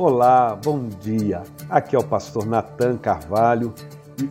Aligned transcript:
Olá, 0.00 0.54
bom 0.54 0.88
dia. 1.00 1.42
Aqui 1.68 1.96
é 1.96 1.98
o 1.98 2.04
pastor 2.04 2.46
Nathan 2.46 2.96
Carvalho 2.98 3.74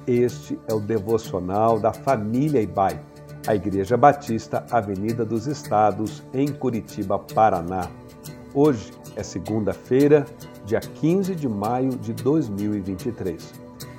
e 0.08 0.20
este 0.22 0.58
é 0.66 0.74
o 0.74 0.80
devocional 0.80 1.78
da 1.78 1.92
família 1.92 2.62
Ibai, 2.62 2.98
a 3.46 3.54
Igreja 3.54 3.98
Batista 3.98 4.66
Avenida 4.72 5.26
dos 5.26 5.46
Estados, 5.46 6.24
em 6.34 6.48
Curitiba, 6.48 7.20
Paraná. 7.20 7.90
Hoje 8.54 8.94
é 9.18 9.22
segunda-feira, 9.22 10.26
dia 10.64 10.80
15 10.80 11.36
de 11.36 11.50
maio 11.50 11.90
de 11.98 12.14
2023. 12.14 13.54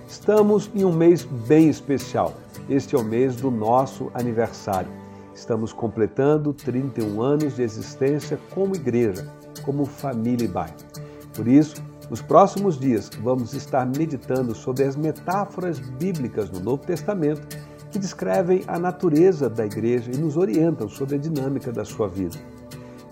Estamos 0.09 0.71
em 0.75 0.87
um 0.87 0.93
mês 0.93 1.27
bem 1.47 1.69
especial. 1.69 2.33
Este 2.71 2.97
é 2.97 2.99
o 2.99 3.05
mês 3.05 3.37
do 3.37 3.51
nosso 3.51 4.11
aniversário. 4.15 4.91
Estamos 5.35 5.75
completando 5.75 6.55
31 6.55 7.21
anos 7.21 7.57
de 7.57 7.63
existência 7.63 8.39
como 8.55 8.75
igreja, 8.75 9.31
como 9.67 9.85
família 9.85 10.47
Ibai. 10.47 10.75
Por 11.39 11.47
isso, 11.47 11.77
nos 12.11 12.21
próximos 12.21 12.81
dias, 12.81 13.09
vamos 13.23 13.55
estar 13.55 13.87
meditando 13.87 14.57
sobre 14.57 14.83
as 14.83 14.97
metáforas 14.97 15.79
bíblicas 15.79 16.51
no 16.51 16.59
Novo 16.59 16.85
Testamento 16.85 17.47
que 17.93 17.99
descrevem 18.01 18.65
a 18.67 18.77
natureza 18.77 19.49
da 19.49 19.65
igreja 19.65 20.11
e 20.13 20.17
nos 20.17 20.37
orientam 20.37 20.89
sobre 20.89 21.15
a 21.15 21.19
dinâmica 21.19 21.71
da 21.71 21.85
sua 21.85 22.09
vida. 22.09 22.37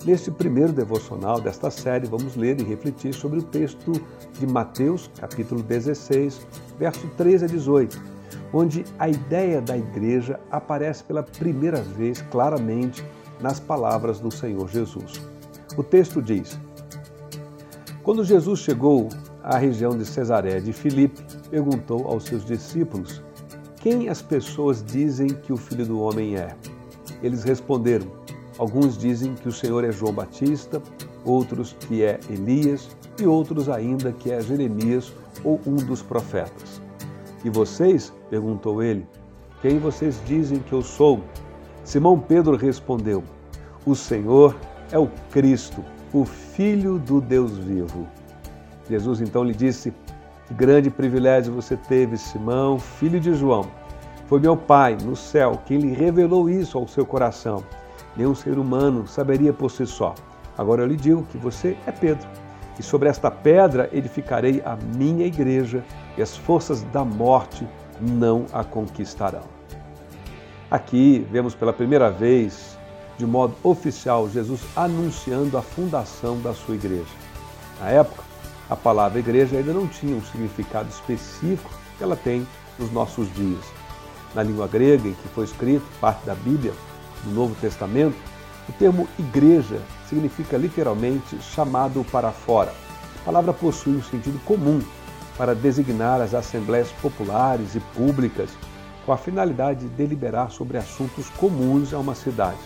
Neste 0.04 0.28
primeiro 0.32 0.72
devocional 0.72 1.40
desta 1.40 1.70
série, 1.70 2.08
vamos 2.08 2.34
ler 2.34 2.60
e 2.60 2.64
refletir 2.64 3.14
sobre 3.14 3.38
o 3.38 3.44
texto 3.44 3.92
de 4.36 4.44
Mateus, 4.44 5.08
capítulo 5.20 5.62
16, 5.62 6.44
verso 6.80 7.06
13 7.16 7.44
a 7.44 7.48
18, 7.48 8.02
onde 8.52 8.84
a 8.98 9.08
ideia 9.08 9.60
da 9.60 9.78
igreja 9.78 10.40
aparece 10.50 11.04
pela 11.04 11.22
primeira 11.22 11.80
vez 11.80 12.22
claramente 12.22 13.04
nas 13.40 13.60
palavras 13.60 14.18
do 14.18 14.32
Senhor 14.32 14.68
Jesus. 14.68 15.20
O 15.76 15.84
texto 15.84 16.20
diz: 16.20 16.58
quando 18.06 18.22
Jesus 18.22 18.60
chegou 18.60 19.08
à 19.42 19.58
região 19.58 19.98
de 19.98 20.04
Cesaré 20.04 20.60
de 20.60 20.72
Filipe, 20.72 21.20
perguntou 21.50 22.06
aos 22.06 22.22
seus 22.22 22.44
discípulos: 22.44 23.20
Quem 23.80 24.08
as 24.08 24.22
pessoas 24.22 24.80
dizem 24.80 25.26
que 25.26 25.52
o 25.52 25.56
filho 25.56 25.84
do 25.84 26.00
homem 26.00 26.36
é? 26.36 26.54
Eles 27.20 27.42
responderam: 27.42 28.06
Alguns 28.58 28.96
dizem 28.96 29.34
que 29.34 29.48
o 29.48 29.52
Senhor 29.52 29.82
é 29.82 29.90
João 29.90 30.12
Batista, 30.12 30.80
outros 31.24 31.72
que 31.80 32.04
é 32.04 32.20
Elias 32.30 32.88
e 33.20 33.26
outros 33.26 33.68
ainda 33.68 34.12
que 34.12 34.30
é 34.30 34.40
Jeremias 34.40 35.12
ou 35.42 35.60
um 35.66 35.74
dos 35.74 36.00
profetas. 36.00 36.80
E 37.44 37.50
vocês? 37.50 38.12
perguntou 38.30 38.84
ele: 38.84 39.04
Quem 39.60 39.80
vocês 39.80 40.22
dizem 40.24 40.60
que 40.60 40.72
eu 40.72 40.82
sou? 40.82 41.24
Simão 41.82 42.20
Pedro 42.20 42.56
respondeu: 42.56 43.24
O 43.84 43.96
Senhor 43.96 44.56
é 44.92 44.98
o 44.98 45.08
Cristo 45.32 45.84
o 46.12 46.24
Filho 46.24 46.98
do 46.98 47.20
Deus 47.20 47.56
vivo. 47.58 48.06
Jesus 48.88 49.20
então 49.20 49.44
lhe 49.44 49.54
disse: 49.54 49.92
Que 50.46 50.54
grande 50.54 50.90
privilégio 50.90 51.52
você 51.52 51.76
teve, 51.76 52.16
Simão, 52.16 52.78
filho 52.78 53.20
de 53.20 53.34
João. 53.34 53.66
Foi 54.26 54.40
meu 54.40 54.56
Pai 54.56 54.96
no 55.04 55.14
céu 55.14 55.60
quem 55.66 55.78
lhe 55.78 55.92
revelou 55.92 56.50
isso 56.50 56.78
ao 56.78 56.88
seu 56.88 57.06
coração. 57.06 57.62
Nenhum 58.16 58.34
ser 58.34 58.58
humano 58.58 59.06
saberia 59.06 59.52
por 59.52 59.70
si 59.70 59.86
só. 59.86 60.14
Agora 60.56 60.82
eu 60.82 60.86
lhe 60.86 60.96
digo 60.96 61.22
que 61.24 61.36
você 61.36 61.76
é 61.86 61.92
Pedro, 61.92 62.26
e 62.78 62.82
sobre 62.82 63.08
esta 63.08 63.30
pedra 63.30 63.88
edificarei 63.92 64.62
a 64.64 64.76
minha 64.96 65.26
igreja, 65.26 65.84
e 66.16 66.22
as 66.22 66.36
forças 66.36 66.82
da 66.84 67.04
morte 67.04 67.66
não 68.00 68.46
a 68.52 68.64
conquistarão. 68.64 69.42
Aqui 70.70 71.26
vemos 71.30 71.54
pela 71.54 71.72
primeira 71.72 72.10
vez 72.10 72.75
de 73.18 73.26
modo 73.26 73.54
oficial 73.62 74.28
Jesus 74.28 74.60
anunciando 74.74 75.56
a 75.56 75.62
fundação 75.62 76.38
da 76.40 76.52
sua 76.52 76.74
igreja. 76.74 77.04
Na 77.80 77.88
época, 77.88 78.22
a 78.68 78.76
palavra 78.76 79.18
igreja 79.18 79.56
ainda 79.56 79.72
não 79.72 79.86
tinha 79.86 80.16
um 80.16 80.24
significado 80.24 80.88
específico 80.88 81.70
que 81.96 82.02
ela 82.02 82.16
tem 82.16 82.46
nos 82.78 82.90
nossos 82.92 83.32
dias. 83.34 83.64
Na 84.34 84.42
língua 84.42 84.66
grega 84.66 85.08
em 85.08 85.14
que 85.14 85.28
foi 85.28 85.44
escrito 85.44 85.86
parte 86.00 86.24
da 86.26 86.34
Bíblia, 86.34 86.72
do 87.24 87.30
Novo 87.30 87.54
Testamento, 87.60 88.16
o 88.68 88.72
termo 88.72 89.08
igreja 89.18 89.80
significa 90.08 90.56
literalmente 90.56 91.40
chamado 91.40 92.04
para 92.10 92.32
fora. 92.32 92.72
A 93.22 93.24
palavra 93.24 93.52
possui 93.52 93.96
um 93.96 94.02
sentido 94.02 94.38
comum 94.44 94.82
para 95.36 95.54
designar 95.54 96.20
as 96.20 96.34
assembleias 96.34 96.90
populares 97.00 97.74
e 97.74 97.80
públicas 97.80 98.50
com 99.04 99.12
a 99.12 99.16
finalidade 99.16 99.80
de 99.80 99.88
deliberar 99.88 100.50
sobre 100.50 100.78
assuntos 100.78 101.28
comuns 101.30 101.94
a 101.94 101.98
uma 101.98 102.14
cidade. 102.14 102.58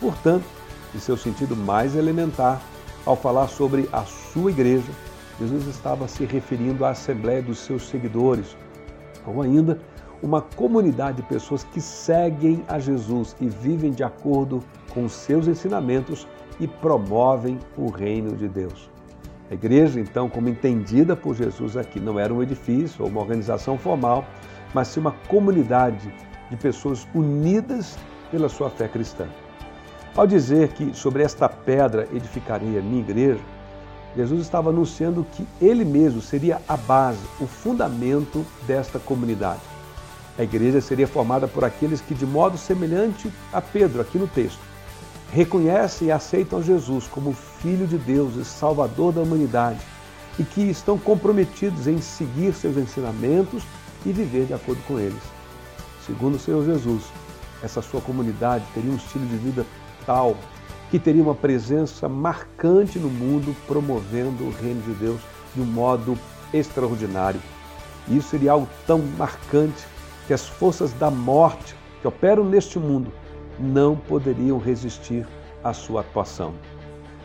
Portanto, 0.00 0.44
de 0.92 1.00
seu 1.00 1.16
sentido 1.16 1.56
mais 1.56 1.96
elementar, 1.96 2.60
ao 3.04 3.16
falar 3.16 3.48
sobre 3.48 3.88
a 3.92 4.02
sua 4.04 4.50
igreja, 4.50 4.90
Jesus 5.40 5.66
estava 5.66 6.06
se 6.08 6.24
referindo 6.24 6.84
à 6.84 6.90
assembleia 6.90 7.40
dos 7.40 7.58
seus 7.58 7.88
seguidores, 7.88 8.56
ou 9.26 9.42
ainda 9.42 9.80
uma 10.22 10.40
comunidade 10.40 11.18
de 11.18 11.22
pessoas 11.22 11.64
que 11.64 11.80
seguem 11.80 12.64
a 12.68 12.78
Jesus 12.78 13.36
e 13.40 13.48
vivem 13.48 13.92
de 13.92 14.02
acordo 14.02 14.62
com 14.92 15.08
seus 15.08 15.46
ensinamentos 15.46 16.26
e 16.58 16.66
promovem 16.66 17.58
o 17.76 17.88
reino 17.88 18.36
de 18.36 18.48
Deus. 18.48 18.90
A 19.50 19.54
igreja, 19.54 20.00
então, 20.00 20.28
como 20.28 20.48
entendida 20.48 21.16
por 21.16 21.34
Jesus 21.34 21.76
aqui, 21.76 22.00
não 22.00 22.18
era 22.18 22.34
um 22.34 22.42
edifício 22.42 23.04
ou 23.04 23.10
uma 23.10 23.20
organização 23.20 23.78
formal, 23.78 24.24
mas 24.74 24.88
sim 24.88 25.00
uma 25.00 25.12
comunidade 25.28 26.12
de 26.50 26.56
pessoas 26.56 27.06
unidas 27.14 27.96
pela 28.30 28.48
sua 28.48 28.68
fé 28.68 28.88
cristã. 28.88 29.26
Ao 30.18 30.26
dizer 30.26 30.70
que 30.72 30.96
sobre 30.96 31.22
esta 31.22 31.48
pedra 31.48 32.08
edificarei 32.12 32.76
a 32.76 32.82
minha 32.82 33.02
igreja, 33.02 33.38
Jesus 34.16 34.40
estava 34.40 34.70
anunciando 34.70 35.24
que 35.30 35.46
ele 35.60 35.84
mesmo 35.84 36.20
seria 36.20 36.60
a 36.66 36.76
base, 36.76 37.20
o 37.38 37.46
fundamento 37.46 38.44
desta 38.66 38.98
comunidade. 38.98 39.60
A 40.36 40.42
igreja 40.42 40.80
seria 40.80 41.06
formada 41.06 41.46
por 41.46 41.62
aqueles 41.64 42.00
que, 42.00 42.16
de 42.16 42.26
modo 42.26 42.58
semelhante 42.58 43.32
a 43.52 43.60
Pedro, 43.60 44.00
aqui 44.00 44.18
no 44.18 44.26
texto, 44.26 44.58
reconhecem 45.32 46.08
e 46.08 46.10
aceitam 46.10 46.60
Jesus 46.60 47.06
como 47.06 47.32
Filho 47.32 47.86
de 47.86 47.96
Deus 47.96 48.34
e 48.34 48.44
Salvador 48.44 49.12
da 49.12 49.20
humanidade 49.20 49.78
e 50.36 50.42
que 50.42 50.62
estão 50.62 50.98
comprometidos 50.98 51.86
em 51.86 52.00
seguir 52.00 52.52
seus 52.54 52.76
ensinamentos 52.76 53.62
e 54.04 54.12
viver 54.12 54.46
de 54.46 54.54
acordo 54.54 54.82
com 54.82 54.98
eles. 54.98 55.22
Segundo 56.04 56.34
o 56.34 56.40
Senhor 56.40 56.64
Jesus, 56.64 57.04
essa 57.62 57.80
sua 57.80 58.00
comunidade 58.00 58.64
teria 58.74 58.90
um 58.90 58.96
estilo 58.96 59.24
de 59.24 59.36
vida 59.36 59.64
que 60.90 60.98
teria 60.98 61.22
uma 61.22 61.34
presença 61.34 62.08
marcante 62.08 62.98
no 62.98 63.10
mundo, 63.10 63.54
promovendo 63.66 64.44
o 64.44 64.50
reino 64.50 64.80
de 64.82 64.92
Deus 64.94 65.20
de 65.54 65.60
um 65.60 65.66
modo 65.66 66.18
extraordinário. 66.52 67.40
Isso 68.08 68.30
seria 68.30 68.52
algo 68.52 68.68
tão 68.86 69.00
marcante 69.18 69.86
que 70.26 70.32
as 70.32 70.46
forças 70.46 70.92
da 70.94 71.10
morte 71.10 71.76
que 72.00 72.08
operam 72.08 72.44
neste 72.44 72.78
mundo 72.78 73.12
não 73.58 73.96
poderiam 73.96 74.58
resistir 74.58 75.26
à 75.62 75.72
sua 75.72 76.00
atuação. 76.00 76.54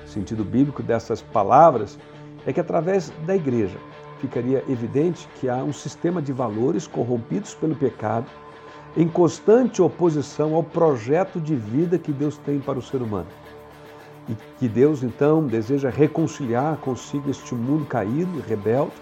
O 0.05 0.07
sentido 0.09 0.44
bíblico 0.44 0.83
dessas 0.83 1.21
palavras 1.21 1.97
é 2.45 2.51
que 2.51 2.59
através 2.59 3.11
da 3.25 3.35
igreja 3.35 3.77
ficaria 4.19 4.63
evidente 4.67 5.27
que 5.39 5.47
há 5.47 5.57
um 5.57 5.73
sistema 5.73 6.21
de 6.21 6.33
valores 6.33 6.88
corrompidos 6.88 7.53
pelo 7.53 7.75
pecado 7.75 8.25
em 8.96 9.08
constante 9.08 9.81
oposição 9.81 10.54
ao 10.54 10.64
projeto 10.64 11.40
de 11.40 11.56
vida 11.56 11.98
que 11.98 12.12
Deus 12.12 12.38
tem 12.38 12.59
para 12.59 12.78
o 12.78 12.81
ser 12.81 13.02
humano. 13.02 13.28
E 14.30 14.36
que 14.59 14.68
Deus, 14.68 15.04
então, 15.04 15.46
deseja 15.46 15.90
reconciliar 15.90 16.78
consigo 16.78 17.30
este 17.30 17.56
mundo 17.56 17.86
caído 17.86 18.40
e 18.40 18.42
rebelde, 18.42 18.94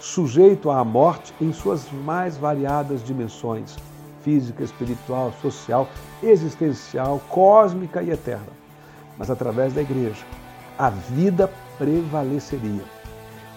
sujeito 0.00 0.70
à 0.70 0.84
morte 0.84 1.32
em 1.40 1.52
suas 1.52 1.90
mais 2.04 2.36
variadas 2.36 3.04
dimensões 3.04 3.76
física, 4.24 4.64
espiritual, 4.64 5.32
social, 5.42 5.86
existencial, 6.22 7.20
cósmica 7.28 8.02
e 8.02 8.10
eterna. 8.10 8.48
Mas 9.18 9.30
através 9.30 9.74
da 9.74 9.82
igreja, 9.82 10.24
a 10.78 10.88
vida 10.88 11.50
prevaleceria. 11.78 12.82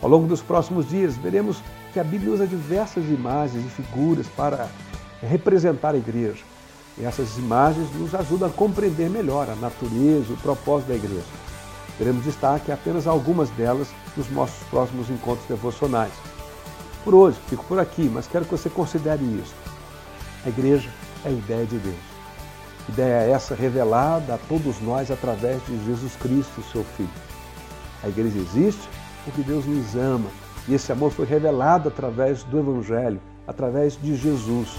Ao 0.02 0.10
longo 0.10 0.28
dos 0.28 0.42
próximos 0.42 0.88
dias, 0.90 1.16
veremos 1.18 1.64
que 1.94 2.00
a 2.00 2.04
Bíblia 2.04 2.34
usa 2.34 2.46
diversas 2.46 3.06
imagens 3.06 3.66
e 3.66 3.70
figuras 3.70 4.28
para 4.28 4.68
representar 5.26 5.96
a 5.96 5.98
igreja. 5.98 6.44
E 6.98 7.06
essas 7.06 7.38
imagens 7.38 7.94
nos 7.96 8.14
ajudam 8.16 8.50
a 8.50 8.52
compreender 8.52 9.10
melhor 9.10 9.50
a 9.50 9.56
natureza, 9.56 10.34
o 10.34 10.38
propósito 10.38 10.90
da 10.90 10.96
igreja. 10.96 11.26
Teremos 11.98 12.24
destaque 12.24 12.72
apenas 12.72 13.08
algumas 13.08 13.50
delas 13.52 13.88
nos 14.16 14.30
nossos 14.30 14.64
próximos 14.70 15.10
encontros 15.10 15.48
devocionais. 15.48 16.14
Por 17.04 17.16
hoje, 17.16 17.38
fico 17.48 17.64
por 17.66 17.80
aqui, 17.80 18.10
mas 18.12 18.28
quero 18.28 18.46
que 18.46 18.52
você 18.52 18.70
considere 18.70 19.24
isso. 19.24 19.56
A 20.46 20.50
igreja 20.50 20.90
é 21.24 21.30
a 21.30 21.32
ideia 21.32 21.66
de 21.66 21.78
Deus. 21.78 21.96
Ideia 22.90 23.24
é 23.24 23.32
essa 23.32 23.54
revelada 23.54 24.36
a 24.36 24.38
todos 24.38 24.80
nós 24.82 25.12
através 25.12 25.66
de 25.66 25.86
Jesus 25.86 26.16
Cristo, 26.16 26.64
seu 26.72 26.84
Filho. 26.84 27.10
A 28.04 28.08
igreja 28.08 28.38
existe 28.38 28.88
porque 29.24 29.42
Deus 29.42 29.66
nos 29.66 29.96
ama 29.96 30.30
e 30.68 30.74
esse 30.74 30.92
amor 30.92 31.12
foi 31.12 31.26
revelado 31.26 31.90
através 31.90 32.44
do 32.44 32.60
Evangelho, 32.60 33.20
através 33.48 34.00
de 34.02 34.16
Jesus. 34.16 34.78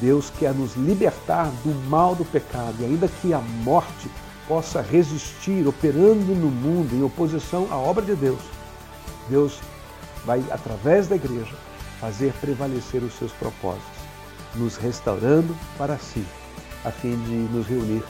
Deus 0.00 0.30
quer 0.38 0.52
nos 0.52 0.74
libertar 0.74 1.50
do 1.64 1.74
mal 1.88 2.14
do 2.14 2.24
pecado, 2.24 2.74
e 2.80 2.84
ainda 2.84 3.08
que 3.08 3.32
a 3.32 3.38
morte 3.38 4.10
possa 4.46 4.80
resistir, 4.80 5.66
operando 5.66 6.34
no 6.34 6.48
mundo 6.48 6.94
em 6.94 7.02
oposição 7.02 7.66
à 7.70 7.76
obra 7.76 8.04
de 8.04 8.14
Deus, 8.14 8.40
Deus 9.28 9.58
vai, 10.24 10.44
através 10.50 11.08
da 11.08 11.16
igreja, 11.16 11.54
fazer 12.00 12.32
prevalecer 12.34 13.02
os 13.02 13.14
seus 13.14 13.32
propósitos, 13.32 13.84
nos 14.54 14.76
restaurando 14.76 15.56
para 15.78 15.98
si, 15.98 16.24
a 16.84 16.90
fim 16.90 17.16
de 17.24 17.34
nos 17.52 17.66
reunir 17.66 18.02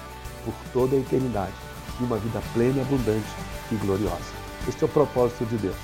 por 0.45 0.55
toda 0.73 0.97
a 0.97 0.99
eternidade 0.99 1.55
de 1.99 2.05
uma 2.05 2.19
vida 2.19 2.43
plena, 2.53 2.83
abundante 2.83 3.27
e 3.71 3.75
gloriosa. 3.77 4.37
Este 4.69 4.83
é 4.83 4.87
o 4.87 4.91
propósito 4.91 5.45
de 5.47 5.57
Deus 5.57 5.77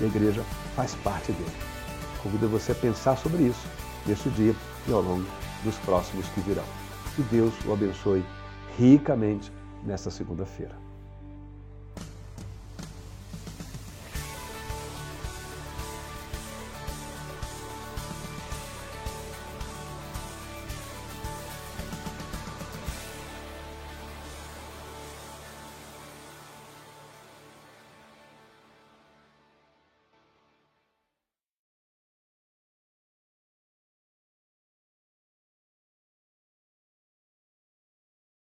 e 0.00 0.04
a 0.04 0.06
igreja 0.06 0.44
faz 0.74 0.94
parte 0.96 1.32
dele. 1.32 1.52
Convido 2.22 2.48
você 2.48 2.72
a 2.72 2.74
pensar 2.74 3.16
sobre 3.16 3.44
isso 3.44 3.66
neste 4.06 4.28
dia 4.30 4.54
e 4.86 4.92
ao 4.92 5.00
longo 5.00 5.26
dos 5.64 5.76
próximos 5.78 6.26
que 6.28 6.40
virão. 6.40 6.64
Que 7.14 7.22
Deus 7.22 7.54
o 7.66 7.72
abençoe 7.72 8.24
ricamente 8.78 9.52
nesta 9.84 10.10
segunda-feira. 10.10 10.85